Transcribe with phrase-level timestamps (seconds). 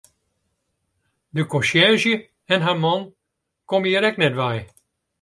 [1.29, 2.23] De konsjerzje
[2.57, 3.07] en har man
[3.71, 4.55] komme hjir ek net wei.